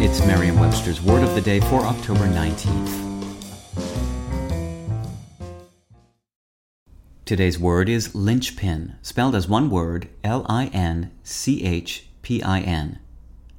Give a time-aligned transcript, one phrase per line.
[0.00, 3.42] It's Merriam Webster's Word of the Day for October 19th.
[7.24, 12.60] Today's word is linchpin, spelled as one word L I N C H P I
[12.60, 13.00] N.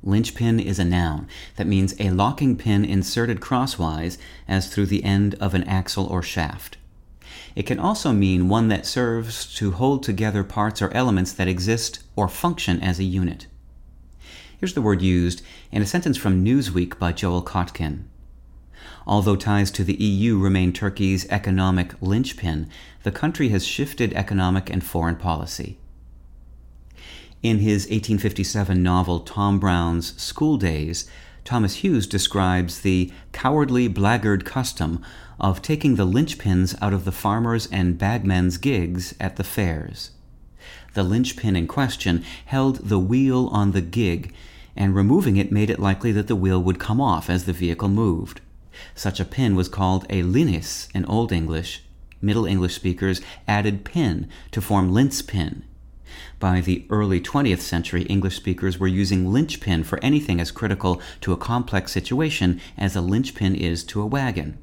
[0.01, 1.27] Linchpin is a noun
[1.57, 6.23] that means a locking pin inserted crosswise as through the end of an axle or
[6.23, 6.77] shaft.
[7.53, 11.99] It can also mean one that serves to hold together parts or elements that exist
[12.15, 13.47] or function as a unit.
[14.59, 15.41] Here's the word used
[15.71, 18.03] in a sentence from Newsweek by Joel Kotkin.
[19.07, 22.69] Although ties to the EU remain Turkey's economic linchpin,
[23.03, 25.77] the country has shifted economic and foreign policy.
[27.41, 31.09] In his 1857 novel Tom Brown's School Days,
[31.45, 35.01] Thomas Hughes describes the cowardly blackguard custom
[35.39, 40.11] of taking the linchpins out of the farmers' and bagmen's gigs at the fairs.
[40.93, 44.33] The lynspin in question held the wheel on the gig,
[44.75, 47.89] and removing it made it likely that the wheel would come off as the vehicle
[47.89, 48.41] moved.
[48.95, 51.83] Such a pin was called a lynis in Old English.
[52.21, 55.63] Middle English speakers added pin to form linchpin.
[56.39, 61.33] By the early 20th century, English speakers were using linchpin for anything as critical to
[61.33, 64.57] a complex situation as a linchpin is to a wagon.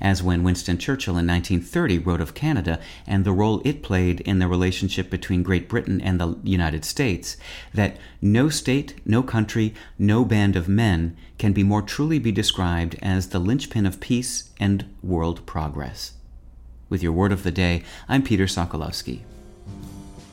[0.00, 4.38] As when Winston Churchill in 1930 wrote of Canada and the role it played in
[4.38, 7.36] the relationship between Great Britain and the United States,
[7.72, 12.96] that no state, no country, no band of men can be more truly be described
[13.00, 16.14] as the linchpin of peace and world progress.
[16.88, 19.20] With your word of the day, I'm Peter Sokolowski.